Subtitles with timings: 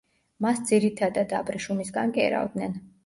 [0.45, 2.75] მას ძირითადად აბრეშუმისგან კერავდნენ.